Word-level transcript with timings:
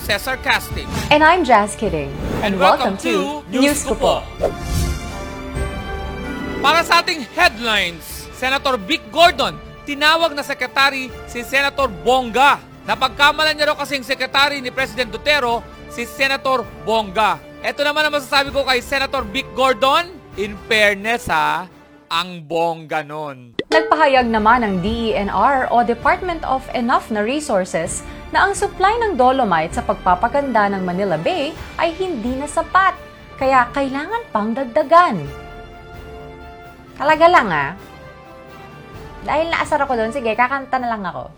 Cesar 0.00 0.40
Casting. 0.40 0.88
And 1.12 1.20
I'm 1.20 1.44
Jazz 1.44 1.76
Kidding. 1.76 2.08
And 2.40 2.56
welcome, 2.56 2.96
to 3.04 3.44
News 3.52 3.84
ko 3.84 3.94
po. 3.94 4.14
Para 6.60 6.80
sa 6.84 7.04
ating 7.04 7.24
headlines, 7.36 8.28
Senator 8.36 8.80
Vic 8.80 9.04
Gordon, 9.12 9.56
tinawag 9.84 10.32
na 10.32 10.40
sekretary 10.40 11.12
si 11.28 11.44
Senator 11.44 11.92
Bonga. 11.92 12.60
Napagkamalan 12.88 13.52
niya 13.52 13.72
raw 13.72 13.76
kasing 13.76 14.04
sekretary 14.04 14.64
ni 14.64 14.72
President 14.72 15.12
Duterte 15.12 15.60
si 15.92 16.08
Senator 16.08 16.64
Bonga. 16.88 17.36
Ito 17.60 17.84
naman 17.84 18.08
ang 18.08 18.16
masasabi 18.16 18.48
ko 18.56 18.64
kay 18.64 18.80
Senator 18.80 19.20
Vic 19.28 19.44
Gordon. 19.52 20.16
In 20.40 20.56
fairness 20.64 21.28
ha, 21.28 21.68
ang 22.10 22.42
bongga 22.42 23.06
nun. 23.06 23.54
Nagpahayag 23.70 24.26
naman 24.26 24.66
ng 24.66 24.74
DENR 24.82 25.70
o 25.70 25.86
Department 25.86 26.42
of 26.42 26.66
Enough 26.74 27.06
na 27.14 27.22
Resources 27.22 28.02
na 28.30 28.46
ang 28.46 28.54
supply 28.54 28.94
ng 29.02 29.18
dolomite 29.18 29.74
sa 29.74 29.82
pagpapaganda 29.82 30.70
ng 30.70 30.82
Manila 30.86 31.18
Bay 31.18 31.50
ay 31.78 31.94
hindi 31.98 32.38
na 32.38 32.46
sapat, 32.46 32.94
kaya 33.38 33.66
kailangan 33.74 34.22
pang 34.30 34.54
dagdagan. 34.54 35.26
Talaga 36.94 37.26
lang 37.26 37.48
ah. 37.50 37.70
Dahil 39.26 39.52
naasar 39.52 39.82
ako 39.84 39.98
doon, 39.98 40.12
sige, 40.14 40.32
kakanta 40.32 40.78
na 40.78 40.94
lang 40.94 41.02
ako. 41.04 41.32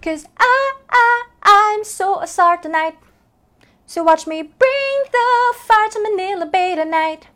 Cause 0.00 0.24
I, 0.38 0.54
I, 0.88 1.08
I'm 1.42 1.82
so 1.82 2.22
asar 2.22 2.62
tonight. 2.62 2.94
So 3.86 4.02
watch 4.06 4.26
me 4.26 4.42
bring 4.42 4.98
the 5.10 5.28
fire 5.56 5.90
to 5.94 5.98
Manila 6.02 6.46
Bay 6.46 6.78
tonight. 6.78 7.30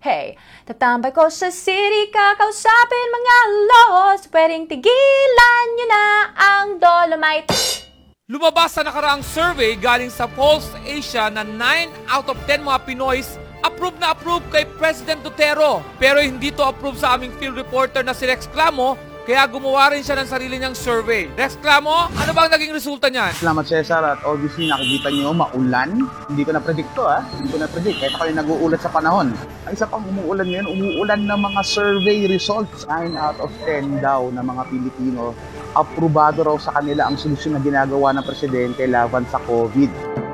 Hey, 0.00 0.38
tatambay 0.70 1.10
ko 1.10 1.26
sa 1.28 1.50
city, 1.50 2.14
kakausapin 2.14 3.08
mga 3.10 3.36
laws. 3.66 4.22
Pwedeng 4.30 4.70
tigilan 4.70 5.66
nyo 5.74 5.86
na 5.90 6.04
ang 6.36 6.68
dolomite. 6.78 7.85
Lumabas 8.26 8.74
sa 8.74 8.82
nakaraang 8.82 9.22
survey 9.22 9.78
galing 9.78 10.10
sa 10.10 10.26
Pulse 10.26 10.74
Asia 10.82 11.30
na 11.30 11.46
9 11.46 12.10
out 12.10 12.26
of 12.26 12.34
10 12.50 12.66
mga 12.66 12.82
Pinoys 12.82 13.38
approve 13.62 13.94
na 14.02 14.18
approve 14.18 14.42
kay 14.50 14.66
President 14.82 15.22
Duterte. 15.22 15.78
Pero 16.02 16.18
hindi 16.18 16.50
to 16.50 16.66
approve 16.66 16.98
sa 16.98 17.14
aming 17.14 17.30
field 17.38 17.54
reporter 17.54 18.02
na 18.02 18.10
si 18.10 18.26
Rex 18.26 18.50
Clamo, 18.50 18.98
kaya 19.26 19.42
gumawa 19.50 19.90
rin 19.90 20.06
siya 20.06 20.22
ng 20.22 20.30
sarili 20.30 20.54
niyang 20.54 20.78
survey. 20.78 21.26
Rex 21.34 21.58
Clamo, 21.58 22.06
ano 22.06 22.30
bang 22.30 22.46
naging 22.46 22.70
resulta 22.70 23.10
niyan? 23.10 23.34
Salamat 23.34 23.66
Cesar 23.66 23.98
at 24.06 24.22
obviously 24.22 24.70
nakikita 24.70 25.10
niyo 25.10 25.34
maulan. 25.34 26.06
Hindi 26.30 26.46
ko 26.46 26.54
na-predict 26.54 26.94
to 26.94 27.02
ah. 27.10 27.26
Hindi 27.34 27.50
ko 27.50 27.58
na-predict. 27.58 27.98
Kahit 27.98 28.14
ako 28.14 28.22
yung 28.30 28.38
nag-uulat 28.38 28.78
sa 28.78 28.90
panahon. 28.94 29.34
Ang 29.66 29.72
isa 29.74 29.90
pang 29.90 30.06
umuulan 30.06 30.46
ngayon, 30.46 30.70
umuulan 30.70 31.26
ng 31.26 31.40
mga 31.42 31.60
survey 31.66 32.30
results. 32.30 32.86
9 32.86 33.18
out 33.18 33.42
of 33.42 33.50
10 33.66 33.98
daw 33.98 34.30
na 34.30 34.46
mga 34.46 34.62
Pilipino 34.70 35.34
aprobado 35.74 36.46
raw 36.46 36.54
sa 36.62 36.70
kanila 36.78 37.10
ang 37.10 37.18
solusyon 37.18 37.58
na 37.58 37.62
ginagawa 37.66 38.14
ng 38.14 38.22
Presidente 38.22 38.86
laban 38.86 39.26
sa 39.26 39.42
COVID. 39.42 40.25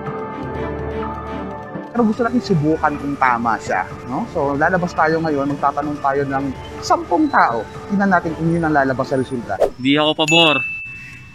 Pero 1.93 2.09
gusto 2.09 2.25
natin 2.25 2.41
subukan 2.41 2.97
kung 2.97 3.15
tama 3.21 3.61
siya. 3.61 3.85
No? 4.09 4.25
So 4.33 4.57
lalabas 4.57 4.97
tayo 4.97 5.21
ngayon, 5.21 5.53
magtatanong 5.53 5.99
tayo 6.01 6.23
ng 6.25 6.45
sampung 6.81 7.29
tao. 7.29 7.61
Tingnan 7.93 8.09
natin 8.09 8.33
kung 8.33 8.49
yun 8.49 8.65
ang 8.65 8.73
lalabas 8.73 9.13
sa 9.13 9.21
resulta. 9.21 9.61
Di 9.77 10.01
ako 10.01 10.25
pabor. 10.25 10.57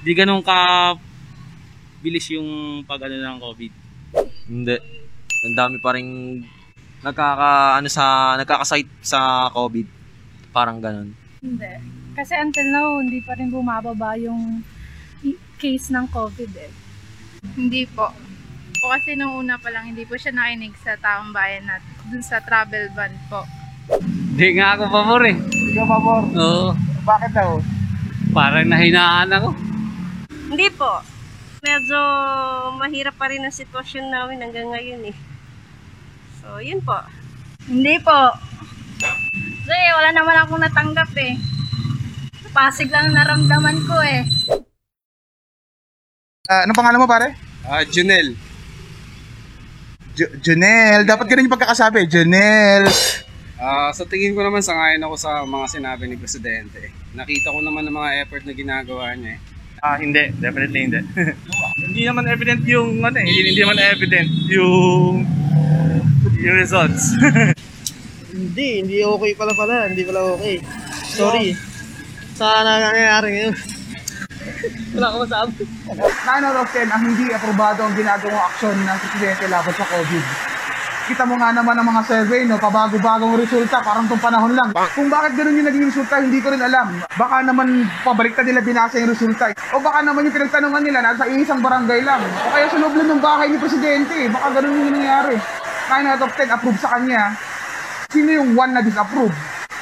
Di 0.02 0.18
ganun 0.18 0.42
ka 0.42 0.58
bilis 2.02 2.26
yung 2.34 2.82
pag 2.90 3.06
ano 3.06 3.22
ng 3.22 3.38
COVID. 3.38 3.74
Hindi. 4.50 4.78
Ang 5.46 5.56
dami 5.56 5.78
pa 5.78 5.94
rin 5.94 6.42
nagkaka 7.06 7.78
ano 7.78 7.88
sa 7.94 8.34
nagkakasite 8.42 9.06
sa 9.06 9.54
COVID. 9.54 9.88
Parang 10.50 10.82
ganun. 10.82 11.14
Hindi. 11.38 11.74
Kasi 12.18 12.34
until 12.34 12.68
now, 12.74 12.98
hindi 12.98 13.22
pa 13.22 13.38
rin 13.38 13.54
bumababa 13.54 14.18
yung 14.18 14.66
case 15.62 15.94
ng 15.94 16.10
COVID 16.10 16.52
eh. 16.58 16.72
Hindi 17.54 17.86
po. 17.86 18.10
O 18.86 18.94
kasi 18.94 19.18
nung 19.18 19.34
una 19.34 19.58
pa 19.58 19.74
lang, 19.74 19.90
hindi 19.90 20.06
po 20.06 20.14
siya 20.16 20.34
nakinig 20.34 20.78
sa 20.82 20.94
taong 20.98 21.34
bayan 21.34 21.66
na 21.66 21.82
dun 22.08 22.22
sa 22.22 22.38
travel 22.40 22.94
ban 22.94 23.14
po. 23.26 23.42
Di 24.38 24.54
nga 24.54 24.78
ako 24.78 24.84
pabor 24.92 25.24
eh. 25.26 25.34
Hindi 25.34 25.74
ka 25.74 25.86
pabor. 25.90 26.24
Oo. 26.38 26.70
Bakit 27.02 27.32
daw? 27.34 27.58
Parang 28.36 28.70
nahinaan 28.70 29.34
ako. 29.34 29.50
Hindi 30.54 30.68
po. 30.76 31.02
Medyo 31.66 32.00
mahirap 32.78 33.18
pa 33.18 33.34
rin 33.34 33.42
ang 33.42 33.56
sitwasyon 33.56 34.14
namin 34.14 34.46
hanggang 34.46 34.70
ngayon 34.70 35.10
eh. 35.10 35.18
So, 36.40 36.62
yun 36.62 36.80
po. 36.86 37.02
Hindi 37.66 37.98
po. 38.00 38.32
Kasi 39.68 39.78
wala 39.98 40.10
naman 40.14 40.38
akong 40.38 40.64
natanggap 40.64 41.12
eh. 41.18 41.34
Pasig 42.54 42.94
lang 42.94 43.12
naramdaman 43.12 43.78
ko 43.84 43.98
eh. 44.06 44.22
Ah, 46.48 46.64
anong 46.64 46.78
pangalan 46.80 47.02
mo 47.04 47.10
pare? 47.10 47.36
Ah, 47.68 47.84
Junel. 47.84 48.47
J- 50.18 50.34
Janelle. 50.42 51.06
Dapat 51.06 51.26
ganun 51.30 51.46
yung 51.46 51.56
pagkakasabi. 51.56 52.10
Janelle. 52.10 52.90
Ah, 53.58 53.94
sa 53.94 54.06
tingin 54.06 54.34
ko 54.34 54.42
naman 54.42 54.66
sangayon 54.66 55.02
ako 55.06 55.16
sa 55.18 55.46
mga 55.46 55.66
sinabi 55.70 56.10
ni 56.10 56.18
Presidente. 56.18 56.90
Nakita 57.14 57.54
ko 57.54 57.62
naman 57.62 57.86
ang 57.86 57.98
mga 58.02 58.26
effort 58.26 58.42
na 58.46 58.54
ginagawa 58.54 59.14
niya 59.14 59.38
eh. 59.38 59.40
Ah, 59.78 59.98
hindi. 60.02 60.34
Definitely 60.42 60.90
hindi. 60.90 61.02
hindi 61.86 62.02
naman 62.06 62.26
evident 62.26 62.66
yung 62.66 62.98
ano 63.06 63.18
eh. 63.22 63.30
Hindi 63.30 63.62
naman 63.62 63.78
evident 63.78 64.30
yung 64.50 65.22
yung 66.38 66.58
results. 66.58 67.14
Hindi, 68.38 68.86
hindi 68.86 68.98
okay 69.02 69.34
pala 69.34 69.50
pala. 69.58 69.90
Hindi 69.90 70.06
pala 70.06 70.38
okay. 70.38 70.62
Sorry. 71.10 71.58
Sa 72.38 72.62
nangyayari 72.62 73.34
ngayon. 73.34 73.77
Wala 74.98 75.14
akong 75.14 75.24
masabi. 75.30 75.62
9 75.94 76.48
out 76.50 76.58
of 76.58 76.68
10 76.74 76.90
ang 76.90 77.02
hindi 77.06 77.26
aprobado 77.30 77.86
ang 77.86 77.94
ginagawang 77.94 78.44
aksyon 78.50 78.76
ng 78.82 78.98
Presidente 78.98 79.46
laban 79.46 79.74
sa 79.78 79.86
COVID. 79.86 80.26
Kita 81.08 81.24
mo 81.24 81.40
nga 81.40 81.54
naman 81.54 81.78
ang 81.78 81.88
mga 81.88 82.02
survey, 82.04 82.44
no, 82.44 82.60
pabago-bagong 82.60 83.40
resulta, 83.40 83.80
parang 83.80 84.10
itong 84.10 84.20
panahon 84.20 84.58
lang. 84.58 84.74
Kung 84.74 85.08
bakit 85.08 85.40
ganun 85.40 85.56
yung 85.56 85.70
naging 85.70 85.88
resulta, 85.88 86.20
hindi 86.20 86.42
ko 86.42 86.52
rin 86.52 86.60
alam. 86.60 87.00
Baka 87.16 87.46
naman 87.46 87.88
pabaliktad 88.04 88.44
nila 88.44 88.60
binasa 88.60 89.00
yung 89.00 89.14
resulta. 89.14 89.54
O 89.72 89.80
baka 89.80 90.04
naman 90.04 90.28
yung 90.28 90.36
pinagtanungan 90.36 90.84
nila, 90.84 91.00
nasa 91.00 91.30
isang 91.30 91.62
barangay 91.62 92.02
lang. 92.02 92.20
O 92.20 92.50
kaya 92.52 92.66
sa 92.68 92.82
loob 92.82 92.98
lang 92.98 93.08
ng 93.14 93.22
bahay 93.22 93.48
ni 93.54 93.58
Presidente. 93.62 94.18
Baka 94.34 94.48
ganun 94.60 94.82
yung 94.82 94.94
nangyari. 94.98 95.38
9 95.94 96.12
out 96.12 96.26
of 96.26 96.32
10 96.34 96.58
approve 96.58 96.80
sa 96.82 96.90
kanya. 96.98 97.38
Sino 98.10 98.30
yung 98.34 98.50
one 98.58 98.74
na 98.74 98.82
disapprove? 98.82 99.32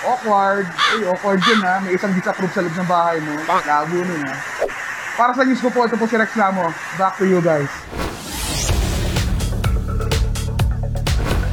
Awkward. 0.05 0.67
Ay, 0.69 1.01
awkward 1.09 1.41
yun 1.41 1.61
ha. 1.63 1.81
May 1.81 1.97
isang 1.97 2.13
disapprove 2.13 2.53
sa 2.53 2.61
loob 2.61 2.75
ng 2.77 2.89
bahay 2.91 3.17
mo. 3.23 3.33
Labo 3.49 3.97
nun 3.97 4.21
ha. 4.29 4.74
Para 5.15 5.31
sa 5.31 5.47
news 5.47 5.63
ko 5.63 5.71
po, 5.71 5.87
ito 5.87 5.95
po 5.95 6.11
si 6.11 6.19
Rex 6.19 6.35
Lamo. 6.35 6.75
Back 6.99 7.15
to 7.15 7.23
you 7.23 7.39
guys. 7.39 7.71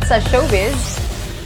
Sa 0.03 0.19
showbiz, 0.19 0.99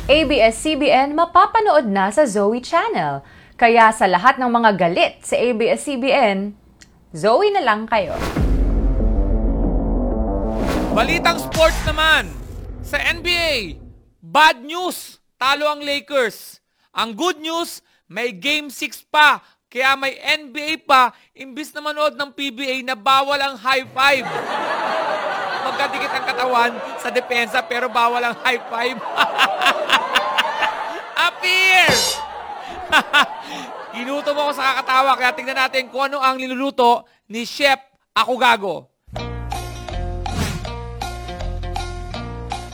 ABS-CBN 0.09 1.13
mapapanood 1.13 1.85
na 1.85 2.09
sa 2.09 2.25
Zoe 2.25 2.65
Channel. 2.65 3.21
Kaya 3.61 3.93
sa 3.93 4.09
lahat 4.09 4.41
ng 4.41 4.49
mga 4.49 4.71
galit 4.81 5.21
sa 5.29 5.37
ABS-CBN, 5.37 6.57
Zoe 7.13 7.53
na 7.53 7.61
lang 7.61 7.85
kayo. 7.85 8.17
Balitang 10.97 11.37
sports 11.37 11.77
naman. 11.85 12.33
Sa 12.81 12.97
NBA, 12.97 13.77
bad 14.25 14.65
news. 14.65 15.21
Talo 15.37 15.69
ang 15.69 15.85
Lakers. 15.85 16.65
Ang 16.97 17.13
good 17.13 17.37
news, 17.45 17.85
may 18.09 18.33
Game 18.33 18.73
6 18.73 19.05
pa. 19.13 19.45
Kaya 19.67 19.99
may 19.99 20.15
NBA 20.15 20.87
pa, 20.87 21.11
imbis 21.35 21.75
na 21.75 21.83
manood 21.83 22.15
ng 22.15 22.31
PBA 22.31 22.87
na 22.87 22.95
bawal 22.95 23.35
ang 23.35 23.59
high 23.59 23.83
five. 23.91 24.23
Magkadikit 25.67 26.13
ang 26.15 26.27
katawan 26.27 26.73
sa 27.03 27.11
depensa 27.11 27.59
pero 27.67 27.91
bawal 27.91 28.23
ang 28.23 28.37
high 28.47 28.63
five. 28.71 28.95
Appear! 31.27 31.91
Ginutom 33.99 34.39
ako 34.39 34.53
sa 34.55 34.71
kakatawa 34.71 35.19
kaya 35.19 35.35
tingnan 35.35 35.59
natin 35.59 35.91
kung 35.91 36.07
ano 36.07 36.23
ang 36.23 36.39
niluluto 36.39 37.03
ni 37.27 37.43
Chef 37.43 37.83
Ako 38.15 38.39
Gago. 38.39 38.77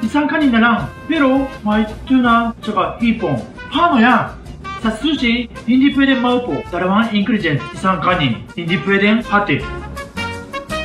isang 0.02 0.26
kanin 0.26 0.50
na 0.50 0.62
lang. 0.62 0.78
Pero, 1.06 1.46
may 1.62 1.86
tuna 2.10 2.54
tsaka 2.62 2.98
hipon. 3.02 3.38
Paano 3.70 4.02
yan? 4.02 4.34
Sa 4.82 4.94
sushi, 4.94 5.50
hindi 5.66 5.94
pwedeng 5.94 6.22
maupo. 6.22 6.62
Dalawang 6.70 7.10
ingredient, 7.14 7.62
isang 7.74 8.02
kanin. 8.02 8.46
Hindi 8.54 8.78
pwedeng 8.82 9.22
hati. 9.26 9.62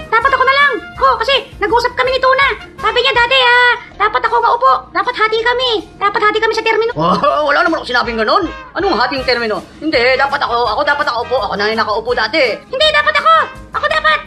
Dapat 0.09 0.31
ako 0.33 0.45
na 0.45 0.55
lang. 0.57 0.73
Ho, 1.01 1.07
kasi 1.21 1.50
nag-usap 1.61 1.93
kami 1.93 2.17
ni 2.17 2.21
Tuna. 2.21 2.49
Sabi 2.81 2.99
niya 3.05 3.13
dati, 3.13 3.37
ah, 3.37 3.73
dapat 4.01 4.23
ako 4.25 4.35
maupo. 4.41 4.73
Dapat 4.91 5.15
hati 5.15 5.39
kami. 5.45 5.71
Dapat 6.01 6.21
hati 6.21 6.39
kami 6.41 6.53
sa 6.57 6.65
termino. 6.65 6.93
Oh, 6.97 7.45
wala 7.47 7.61
naman 7.61 7.85
ako 7.85 7.87
sinabing 7.93 8.17
ganun. 8.17 8.49
Anong 8.73 8.97
hating 8.97 9.23
termino? 9.29 9.61
Hindi, 9.79 10.01
dapat 10.17 10.41
ako, 10.41 10.57
ako 10.73 10.81
dapat 10.83 11.05
nakaupo. 11.05 11.37
Ako 11.37 11.55
na 11.61 11.69
yung 11.69 11.81
nakaupo 11.81 12.11
dati. 12.17 12.57
Hindi, 12.67 12.87
dapat 12.91 13.15
ako. 13.21 13.35
Ako 13.77 13.87
dapat. 13.87 14.21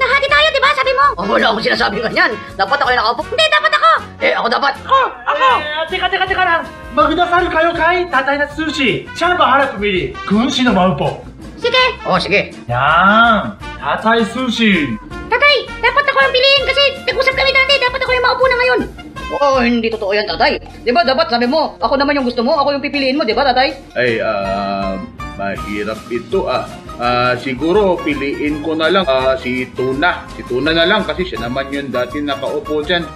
Nahati 0.00 0.26
tayo, 0.32 0.46
di 0.50 0.60
ba? 0.64 0.70
Sabi 0.74 0.92
mo. 0.96 1.06
Oh, 1.20 1.24
wala 1.28 1.46
akong 1.54 1.62
sinasabing 1.62 2.02
ganyan. 2.02 2.32
Dapat 2.58 2.78
ako 2.82 2.88
yung 2.90 3.00
nakaupo. 3.00 3.22
Hindi, 3.30 3.44
dapat 3.46 3.72
ako. 3.78 3.90
Eh, 4.20 4.32
ako 4.34 4.46
dapat. 4.50 4.72
Ako! 4.82 5.00
Ako! 5.30 5.48
Eh, 5.62 5.82
teka, 5.94 6.06
teka, 6.10 6.24
teka 6.26 6.44
lang. 6.44 6.62
Magdasal 6.90 7.44
kayo 7.46 7.70
kay 7.70 7.96
tatay 8.10 8.34
na 8.42 8.46
sushi. 8.50 9.06
Siya 9.14 9.32
ang 9.32 9.38
bahala 9.38 9.70
pumili. 9.70 10.10
Kung 10.26 10.50
sino 10.50 10.74
maupo. 10.74 11.22
Sige. 11.60 11.84
Oh, 12.08 12.18
sige. 12.18 12.50
Yan! 12.66 13.54
Tatay 13.78 14.24
sushi. 14.26 14.96
Yung 16.20 16.34
piliin 16.34 16.62
kasi 16.68 16.82
nag-usap 17.08 17.34
kami 17.34 17.50
dati. 17.50 17.72
Dapat 17.80 18.00
ako 18.04 18.10
yung 18.12 18.26
maupo 18.26 18.44
na 18.46 18.56
ngayon. 18.60 18.80
Oo, 19.30 19.62
hindi 19.62 19.88
totoo 19.88 20.10
yan, 20.10 20.26
tatay. 20.26 20.58
Di 20.82 20.90
ba, 20.90 21.06
dapat 21.06 21.30
sabi 21.30 21.46
mo, 21.46 21.78
ako 21.78 21.94
naman 21.94 22.18
yung 22.18 22.26
gusto 22.26 22.42
mo, 22.42 22.58
ako 22.58 22.74
yung 22.74 22.82
pipiliin 22.82 23.14
mo, 23.14 23.22
di 23.22 23.30
ba, 23.30 23.46
tatay? 23.46 23.78
Ay, 23.94 24.18
ah, 24.18 24.98
mahirap 25.38 26.02
ito 26.10 26.50
ah. 26.50 26.66
Ah, 27.00 27.32
siguro 27.38 27.96
piliin 27.96 28.60
ko 28.60 28.76
na 28.76 28.90
lang 28.92 29.06
ah, 29.06 29.38
si 29.38 29.70
Tuna. 29.72 30.26
Si 30.34 30.42
Tuna 30.44 30.74
na 30.74 30.84
lang 30.84 31.06
kasi 31.06 31.24
siya 31.24 31.46
naman 31.46 31.70
yung 31.72 31.94
dati 31.94 32.20
nakaupo 32.20 32.82
dyan. 32.82 33.06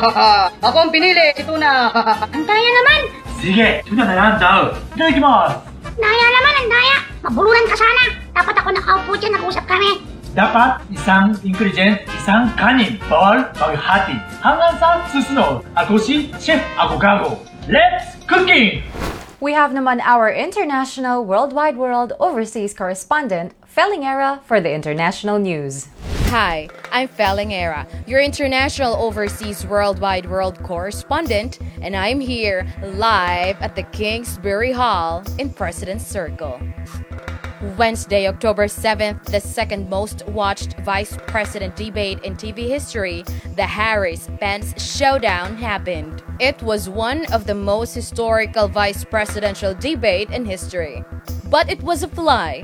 ako 0.68 0.76
ang 0.84 0.92
pinili, 0.92 1.32
si 1.34 1.42
Tuna. 1.42 1.90
Ang 2.34 2.44
daya 2.44 2.70
naman. 2.70 3.00
Sige, 3.44 3.84
tuna 3.84 4.08
na 4.08 4.14
lang 4.16 4.32
daw. 4.40 4.60
Itadakimasu! 4.96 5.52
Daya 6.00 6.26
naman, 6.32 6.54
ang 6.64 6.68
daya. 6.72 6.96
Mabuluran 7.28 7.68
ka 7.68 7.76
sana. 7.76 8.02
Dapat 8.32 8.56
ako 8.56 8.68
nakaupo 8.72 9.12
dyan. 9.20 9.36
Nag-usap 9.36 9.68
kami. 9.68 10.13
Dapat 10.34 10.82
isang 10.90 11.38
ingredient, 11.46 12.02
isang 12.10 12.50
kanin, 12.58 12.98
bawal 13.06 13.54
maghati. 13.54 14.18
Hanggang 14.42 14.74
sa 14.82 15.06
susunod, 15.06 15.62
ako 15.78 15.94
si 15.94 16.34
Chef 16.42 16.58
Avocado. 16.74 17.38
Let's 17.70 18.18
cooking! 18.26 18.82
We 19.38 19.54
have 19.54 19.70
naman 19.70 20.02
our 20.02 20.34
international 20.34 21.22
worldwide 21.22 21.78
world 21.78 22.18
overseas 22.18 22.74
correspondent, 22.74 23.54
Felingera, 23.62 24.42
for 24.42 24.58
the 24.58 24.74
international 24.74 25.38
news. 25.38 25.86
Hi, 26.34 26.66
I'm 26.90 27.06
Felingera, 27.06 27.86
your 28.10 28.18
international 28.18 28.98
overseas 28.98 29.62
worldwide 29.62 30.26
world 30.26 30.58
correspondent, 30.66 31.62
and 31.78 31.94
I'm 31.94 32.18
here 32.18 32.66
live 32.82 33.54
at 33.62 33.78
the 33.78 33.86
Kingsbury 33.94 34.74
Hall 34.74 35.22
in 35.38 35.54
President's 35.54 36.02
Circle. 36.10 36.58
Wednesday, 37.64 38.28
October 38.28 38.66
7th, 38.66 39.24
the 39.24 39.40
second 39.40 39.88
most 39.88 40.26
watched 40.28 40.78
vice 40.80 41.16
president 41.26 41.74
debate 41.76 42.22
in 42.22 42.36
TV 42.36 42.68
history, 42.68 43.24
the 43.56 43.64
Harris 43.64 44.28
Pence 44.38 44.74
showdown 44.80 45.56
happened. 45.56 46.22
It 46.38 46.62
was 46.62 46.90
one 46.90 47.24
of 47.32 47.46
the 47.46 47.54
most 47.54 47.94
historical 47.94 48.68
vice 48.68 49.02
presidential 49.02 49.74
debate 49.74 50.30
in 50.30 50.44
history. 50.44 51.02
But 51.46 51.70
it 51.70 51.82
was 51.82 52.02
a 52.02 52.08
fly 52.08 52.60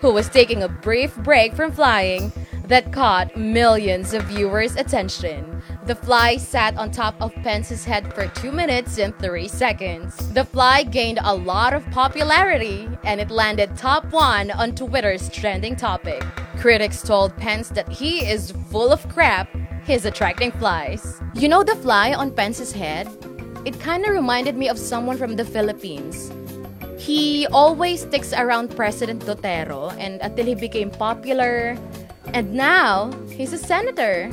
who 0.00 0.12
was 0.12 0.28
taking 0.28 0.62
a 0.62 0.68
brief 0.68 1.16
break 1.16 1.54
from 1.54 1.72
flying 1.72 2.32
that 2.68 2.92
caught 2.92 3.36
millions 3.36 4.14
of 4.14 4.22
viewers' 4.24 4.76
attention. 4.76 5.62
The 5.86 5.94
fly 5.94 6.38
sat 6.38 6.78
on 6.78 6.90
top 6.90 7.14
of 7.20 7.34
Pence's 7.42 7.84
head 7.84 8.14
for 8.14 8.26
2 8.26 8.50
minutes 8.50 8.96
and 8.96 9.12
3 9.18 9.46
seconds. 9.46 10.16
The 10.32 10.46
fly 10.46 10.82
gained 10.82 11.18
a 11.22 11.34
lot 11.34 11.74
of 11.74 11.84
popularity 11.90 12.88
and 13.04 13.20
it 13.20 13.30
landed 13.30 13.76
top 13.76 14.10
1 14.10 14.50
on 14.52 14.74
Twitter's 14.74 15.28
trending 15.28 15.76
topic. 15.76 16.24
Critics 16.56 17.02
told 17.02 17.36
Pence 17.36 17.68
that 17.68 17.86
he 17.90 18.24
is 18.24 18.54
full 18.70 18.92
of 18.92 19.06
crap, 19.10 19.46
he's 19.84 20.06
attracting 20.06 20.52
flies. 20.52 21.20
You 21.34 21.50
know 21.50 21.62
the 21.62 21.76
fly 21.76 22.14
on 22.14 22.32
Pence's 22.32 22.72
head? 22.72 23.06
It 23.66 23.78
kind 23.78 24.06
of 24.06 24.14
reminded 24.14 24.56
me 24.56 24.70
of 24.70 24.78
someone 24.78 25.18
from 25.18 25.36
the 25.36 25.44
Philippines. 25.44 26.32
He 26.96 27.46
always 27.48 28.00
sticks 28.00 28.32
around 28.32 28.74
President 28.74 29.20
Duterte 29.20 29.92
and 29.98 30.18
until 30.22 30.46
he 30.46 30.54
became 30.54 30.90
popular, 30.90 31.76
and 32.32 32.54
now 32.54 33.12
he's 33.28 33.52
a 33.52 33.58
senator. 33.58 34.32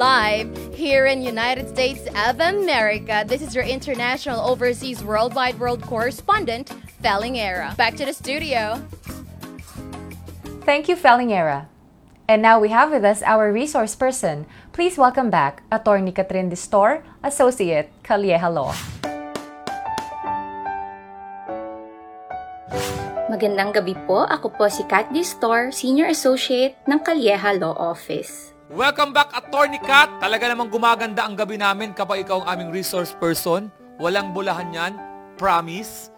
Live 0.00 0.48
here 0.72 1.04
in 1.04 1.20
United 1.20 1.68
States 1.68 2.08
of 2.24 2.40
America, 2.40 3.20
this 3.28 3.44
is 3.44 3.52
your 3.52 3.68
international 3.68 4.40
overseas 4.40 5.04
worldwide 5.04 5.60
world 5.60 5.84
correspondent, 5.84 6.72
Felingera. 7.04 7.76
Back 7.76 8.00
to 8.00 8.08
the 8.08 8.16
studio. 8.16 8.80
Thank 10.64 10.88
you, 10.88 10.96
Felingera. 10.96 11.68
And 12.24 12.40
now 12.40 12.56
we 12.56 12.72
have 12.72 12.88
with 12.88 13.04
us 13.04 13.20
our 13.20 13.52
resource 13.52 13.92
person. 13.92 14.48
Please 14.72 14.96
welcome 14.96 15.28
back 15.28 15.68
Attorney 15.68 16.16
Catherine 16.16 16.48
Distor, 16.48 17.04
Associate, 17.20 17.92
Calieja 18.00 18.48
Law. 18.48 18.72
Magandang 23.28 23.76
gabi 23.76 23.92
po. 24.08 24.24
Ako 24.24 24.48
po 24.48 24.64
si 24.72 24.80
Kat 24.88 25.12
Distor, 25.12 25.68
Senior 25.76 26.08
Associate 26.08 26.72
ng 26.88 27.04
Calieja 27.04 27.52
Law 27.52 27.76
Office. 27.76 28.56
Welcome 28.70 29.10
back, 29.10 29.34
Attorney 29.34 29.82
Kat. 29.82 30.22
Talaga 30.22 30.46
namang 30.46 30.70
gumaganda 30.70 31.26
ang 31.26 31.34
gabi 31.34 31.58
namin 31.58 31.90
kapag 31.90 32.22
ikaw 32.22 32.46
ang 32.46 32.54
aming 32.54 32.70
resource 32.70 33.10
person. 33.18 33.66
Walang 33.98 34.30
bulahan 34.30 34.70
yan. 34.70 34.92
Promise. 35.34 36.14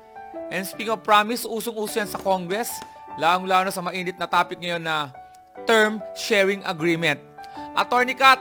And 0.53 0.61
speaking 0.61 0.93
of 0.93 1.01
promise, 1.01 1.49
usong-uso 1.49 2.05
yan 2.05 2.13
sa 2.13 2.21
Congress. 2.21 2.69
Lalong-lalo 3.17 3.65
na 3.65 3.73
sa 3.73 3.81
mainit 3.81 4.21
na 4.21 4.29
topic 4.29 4.61
ngayon 4.61 4.85
na 4.85 5.09
term 5.65 6.05
sharing 6.13 6.61
agreement. 6.69 7.17
Attorney 7.73 8.13
Kat, 8.13 8.37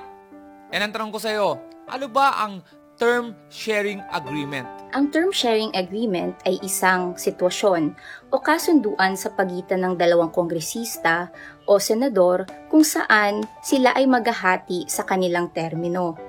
and 0.75 0.83
ang 0.83 0.91
tanong 0.91 1.15
ko 1.15 1.19
sa 1.23 1.31
iyo, 1.31 1.55
ano 1.87 2.11
ba 2.11 2.35
ang 2.35 2.59
term 2.99 3.31
sharing 3.47 4.03
agreement? 4.11 4.67
Ang 4.91 5.07
term 5.09 5.31
sharing 5.31 5.71
agreement 5.71 6.35
ay 6.43 6.59
isang 6.61 7.15
sitwasyon 7.15 7.95
o 8.27 8.43
kasunduan 8.43 9.15
sa 9.15 9.31
pagitan 9.31 9.87
ng 9.87 9.95
dalawang 9.95 10.35
kongresista 10.35 11.31
o 11.71 11.79
senador 11.79 12.43
kung 12.67 12.83
saan 12.83 13.47
sila 13.63 13.95
ay 13.95 14.03
maghahati 14.03 14.91
sa 14.91 15.07
kanilang 15.07 15.47
termino. 15.55 16.19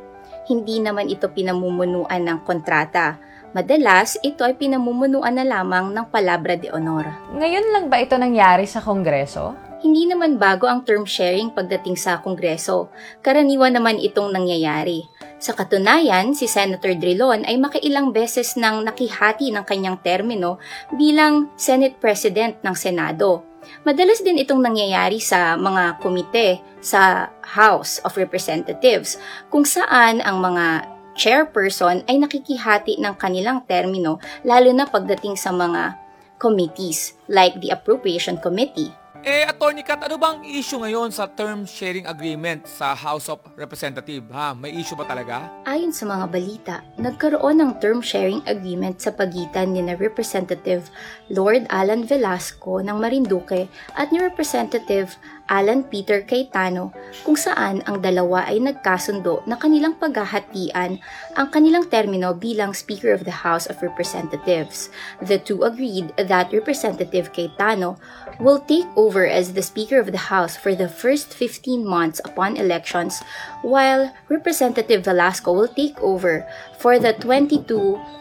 Hindi 0.47 0.79
naman 0.79 1.11
ito 1.11 1.27
pinamumunuan 1.27 2.23
ng 2.23 2.39
kontrata. 2.47 3.19
Madalas, 3.51 4.17
ito 4.23 4.47
ay 4.47 4.55
pinamumunuan 4.55 5.35
na 5.35 5.45
lamang 5.45 5.91
ng 5.91 6.07
palabra 6.09 6.55
de 6.55 6.71
honor. 6.71 7.05
Ngayon 7.35 7.75
lang 7.75 7.85
ba 7.91 8.01
ito 8.01 8.15
nangyari 8.15 8.65
sa 8.65 8.81
Kongreso? 8.81 9.55
Hindi 9.83 10.07
naman 10.07 10.39
bago 10.39 10.71
ang 10.71 10.87
term 10.87 11.03
sharing 11.03 11.51
pagdating 11.51 11.99
sa 11.99 12.23
Kongreso. 12.23 12.87
Karaniwan 13.19 13.75
naman 13.75 13.99
itong 13.99 14.31
nangyayari. 14.31 15.11
Sa 15.43 15.59
katunayan, 15.59 16.39
si 16.39 16.47
Senator 16.47 16.95
Drilon 16.95 17.43
ay 17.43 17.59
makailang 17.59 18.15
beses 18.15 18.55
nang 18.55 18.87
nakihati 18.87 19.51
ng 19.51 19.67
kanyang 19.67 19.99
termino 19.99 20.63
bilang 20.95 21.51
Senate 21.59 21.99
President 21.99 22.63
ng 22.63 22.75
Senado. 22.79 23.52
Madalas 23.83 24.23
din 24.23 24.39
itong 24.39 24.63
nangyayari 24.63 25.19
sa 25.19 25.59
mga 25.59 25.99
komite 26.03 26.63
sa 26.83 27.31
House 27.43 28.03
of 28.03 28.15
Representatives 28.19 29.19
kung 29.51 29.67
saan 29.67 30.19
ang 30.23 30.43
mga 30.43 30.87
chairperson 31.15 32.03
ay 32.09 32.17
nakikihati 32.17 32.97
ng 32.99 33.15
kanilang 33.21 33.63
termino 33.69 34.17
lalo 34.43 34.73
na 34.73 34.89
pagdating 34.89 35.37
sa 35.37 35.53
mga 35.53 35.99
committees 36.41 37.15
like 37.31 37.55
the 37.63 37.71
Appropriation 37.71 38.41
Committee. 38.41 39.02
Eh, 39.23 39.47
Attorney 39.47 39.87
Kat, 39.87 40.03
ano 40.03 40.19
bang 40.19 40.43
issue 40.51 40.83
ngayon 40.83 41.15
sa 41.15 41.31
term 41.31 41.63
sharing 41.63 42.03
agreement 42.11 42.67
sa 42.67 42.91
House 42.91 43.31
of 43.31 43.39
Representative? 43.55 44.27
Ha? 44.35 44.51
May 44.51 44.75
issue 44.75 44.99
ba 44.99 45.07
talaga? 45.07 45.47
Ayon 45.63 45.95
sa 45.95 46.11
mga 46.11 46.27
balita, 46.27 46.83
nagkaroon 46.99 47.63
ng 47.63 47.79
term 47.79 48.03
sharing 48.03 48.43
agreement 48.51 48.99
sa 48.99 49.15
pagitan 49.15 49.79
ni 49.79 49.87
na 49.87 49.95
Representative 49.95 50.91
Lord 51.31 51.71
Alan 51.71 52.03
Velasco 52.03 52.83
ng 52.83 52.99
Marinduque 52.99 53.71
at 53.95 54.11
ni 54.11 54.19
Representative 54.19 55.15
Alan 55.53 55.85
Peter 55.85 56.25
Cayetano 56.25 56.97
kung 57.29 57.37
saan 57.37 57.85
ang 57.85 58.01
dalawa 58.01 58.49
ay 58.49 58.57
nagkasundo 58.57 59.45
na 59.45 59.61
kanilang 59.61 60.01
paghahatian 60.01 60.97
ang 61.37 61.49
kanilang 61.53 61.85
termino 61.93 62.33
bilang 62.33 62.73
Speaker 62.73 63.13
of 63.13 63.29
the 63.29 63.45
House 63.45 63.69
of 63.69 63.85
Representatives. 63.85 64.89
The 65.21 65.37
two 65.37 65.61
agreed 65.61 66.17
that 66.17 66.57
Representative 66.57 67.37
Cayetano 67.37 68.01
will 68.41 68.65
take 68.65 68.89
over 68.97 69.29
as 69.29 69.53
the 69.53 69.61
Speaker 69.61 70.01
of 70.01 70.17
the 70.17 70.33
House 70.33 70.57
for 70.57 70.73
the 70.73 70.89
first 70.89 71.37
15 71.37 71.85
months 71.85 72.25
upon 72.25 72.57
elections, 72.57 73.21
while 73.61 74.09
Representative 74.33 75.05
Velasco 75.05 75.53
will 75.53 75.69
take 75.69 76.01
over 76.01 76.49
for 76.81 76.97
the 76.97 77.13
22 77.21 77.69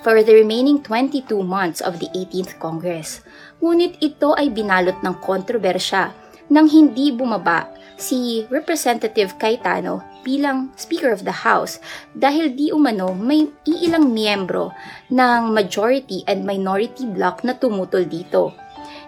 for 0.03 0.19
the 0.19 0.35
remaining 0.35 0.83
22 0.83 1.23
months 1.39 1.79
of 1.79 2.03
the 2.03 2.11
18th 2.11 2.59
Congress. 2.59 3.23
Ngunit 3.63 4.03
ito 4.03 4.35
ay 4.35 4.51
binalot 4.51 4.99
ng 4.99 5.15
kontrobersya 5.23 6.20
nang 6.51 6.67
hindi 6.67 7.15
bumaba 7.15 7.71
si 7.95 8.43
Representative 8.51 9.39
Cayetano 9.39 10.03
bilang 10.21 10.75
Speaker 10.75 11.15
of 11.15 11.23
the 11.23 11.33
House 11.47 11.79
dahil 12.11 12.51
di 12.53 12.69
umano 12.75 13.15
may 13.15 13.47
iilang 13.63 14.11
miyembro 14.11 14.75
ng 15.09 15.49
majority 15.49 16.27
and 16.27 16.43
minority 16.43 17.07
bloc 17.07 17.41
na 17.47 17.55
tumutol 17.55 18.03
dito. 18.05 18.51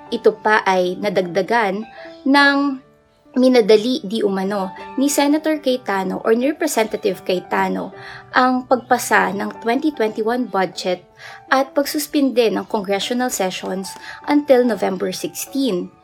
Ito 0.09 0.39
pa 0.39 0.63
ay 0.63 0.95
nadagdagan 0.97 1.83
ng 2.23 2.57
minadali 3.33 3.97
di 4.05 4.21
umano 4.21 4.69
ni 4.93 5.09
Senator 5.09 5.57
Cayetano 5.57 6.21
or 6.21 6.37
ni 6.37 6.53
Representative 6.53 7.25
Cayetano 7.25 7.89
ang 8.29 8.69
pagpasa 8.69 9.33
ng 9.33 9.57
2021 9.65 10.53
budget 10.53 11.01
at 11.49 11.73
pagsuspinde 11.73 12.53
ng 12.53 12.65
congressional 12.69 13.33
sessions 13.33 13.89
until 14.29 14.61
November 14.61 15.09
16. 15.09 16.02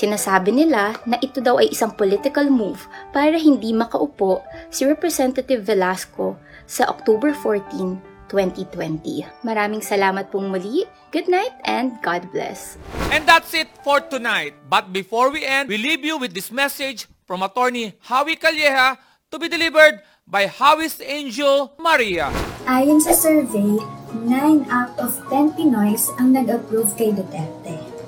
Sinasabi 0.00 0.48
nila 0.56 0.96
na 1.04 1.20
ito 1.20 1.44
daw 1.44 1.60
ay 1.60 1.76
isang 1.76 1.92
political 1.92 2.48
move 2.48 2.88
para 3.12 3.36
hindi 3.36 3.68
makaupo 3.76 4.40
si 4.72 4.88
Representative 4.88 5.60
Velasco 5.60 6.40
sa 6.64 6.88
October 6.88 7.36
14, 7.36 8.00
2020. 8.32 9.44
Maraming 9.44 9.84
salamat 9.84 10.32
pong 10.32 10.48
muli. 10.48 10.88
Good 11.12 11.28
night 11.28 11.52
and 11.68 12.00
God 12.00 12.32
bless. 12.32 12.80
And 13.12 13.28
that's 13.28 13.52
it 13.52 13.68
for 13.84 14.00
tonight. 14.00 14.56
But 14.72 14.88
before 14.88 15.28
we 15.28 15.44
end, 15.44 15.68
we 15.68 15.76
leave 15.76 16.00
you 16.00 16.16
with 16.16 16.32
this 16.32 16.48
message 16.48 17.04
from 17.28 17.44
attorney 17.44 17.92
Howie 18.08 18.40
Calleja 18.40 18.96
to 19.28 19.36
be 19.36 19.52
delivered 19.52 20.00
by 20.24 20.48
Howie's 20.48 20.96
Angel 21.04 21.76
Maria. 21.76 22.32
Ayon 22.64 23.04
sa 23.04 23.12
survey, 23.12 23.76
9 24.16 24.64
out 24.72 24.96
of 24.96 25.12
10 25.28 25.60
Pinoys 25.60 26.08
ang 26.16 26.32
nag-approve 26.32 26.88
kay 26.96 27.12
Duterte. 27.12 27.99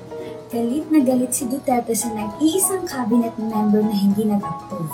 Galit 0.53 0.85
na 0.93 1.01
galit 1.01 1.33
si 1.33 1.49
Duterte 1.49 1.97
sa 1.97 2.13
nag-iisang 2.13 2.85
cabinet 2.85 3.33
member 3.41 3.81
na 3.81 3.97
hindi 3.97 4.29
nag-approve. 4.29 4.93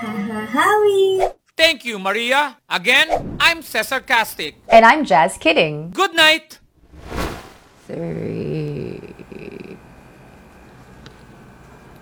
Haha, 0.00 0.40
Howie! 0.48 1.20
Thank 1.52 1.84
you, 1.84 2.00
Maria. 2.00 2.56
Again, 2.64 3.36
I'm 3.44 3.60
Cesar 3.60 4.00
Castic. 4.00 4.56
And 4.72 4.88
I'm 4.88 5.04
Jazz 5.04 5.36
Kidding. 5.36 5.92
Good 5.92 6.16
night. 6.16 6.64
Three. 7.84 9.04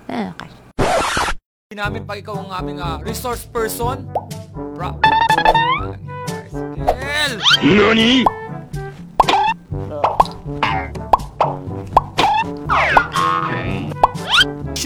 Okay. 0.07 0.51
Hindi 1.67 1.75
namin 1.83 2.07
pag 2.07 2.23
ikaw 2.23 2.47
ang 2.47 2.55
aming 2.63 2.79
ah, 2.79 3.03
resource 3.03 3.43
person. 3.43 4.07
Bra. 4.55 4.95
NANI? 7.67 8.36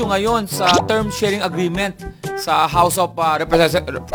Issue 0.00 0.08
ngayon 0.08 0.48
sa 0.48 0.72
term 0.88 1.12
sharing 1.12 1.44
agreement 1.44 1.92
sa 2.40 2.64
House 2.64 2.96
of 2.96 3.12
uh, 3.20 3.36
Representatives. 3.36 4.08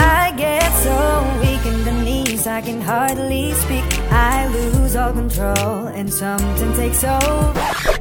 I 0.00 0.32
get 0.40 0.72
so 0.80 0.96
weak 1.44 1.60
in 1.68 1.84
the 1.84 1.92
knees, 2.00 2.48
I 2.48 2.64
can 2.64 2.80
hardly 2.80 3.52
speak. 3.60 3.84
I 4.08 4.48
lose 4.48 4.96
all 4.96 5.12
control, 5.12 5.92
and 5.92 6.08
something 6.08 6.72
takes 6.72 7.04
over. 7.04 7.91